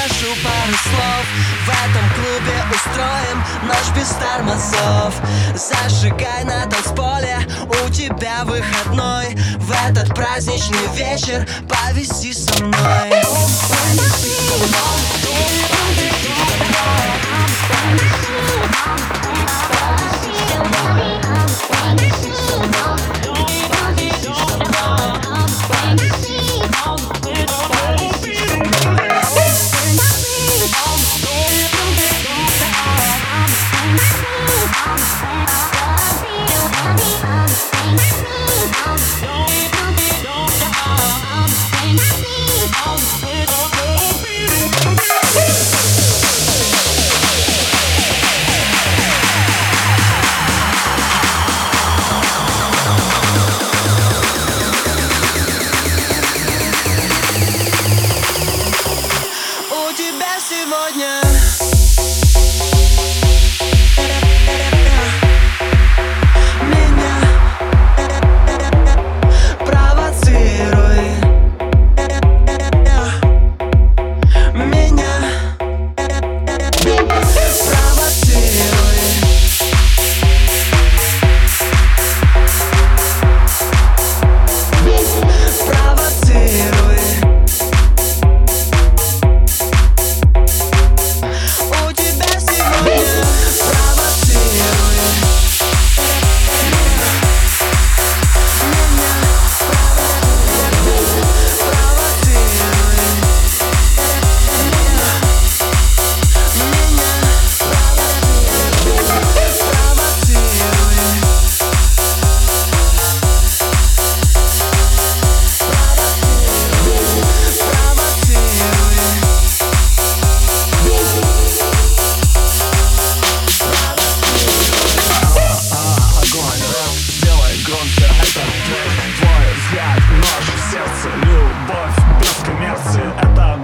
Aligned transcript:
скажу 0.00 0.34
пару 0.42 0.76
слов. 0.82 1.24
В 1.64 1.68
этом 1.68 2.04
клубе 2.14 2.56
устроим 2.74 3.44
ночь 3.66 3.90
без 3.96 4.08
тормозов 4.16 5.14
Зажигай 5.54 6.44
на 6.44 6.66
танцполе, 6.66 7.38
у 7.84 7.90
тебя 7.90 8.44
выходной. 8.44 9.36
В 9.58 9.72
этот 9.88 10.14
праздничный 10.14 10.86
вечер 10.94 11.46
повиси 11.68 12.32
со 12.32 12.62
мной. 12.64 12.80
I'm 18.82 19.29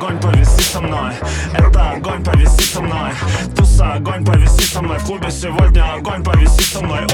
огонь, 0.06 0.20
повиси 0.20 0.62
со 0.62 0.80
мной. 0.80 1.12
Это 1.52 1.90
огонь, 1.90 2.22
повиси 2.22 2.72
со 2.72 2.80
мной. 2.80 3.10
Туса, 3.56 3.94
огонь, 3.94 4.24
повиси 4.24 4.72
со 4.72 4.82
мной. 4.82 4.98
В 4.98 5.04
клубе 5.04 5.30
сегодня 5.30 5.94
огонь, 5.94 6.22
повиси 6.22 6.62
со 6.62 6.80
мной. 6.80 7.04
У 7.04 7.06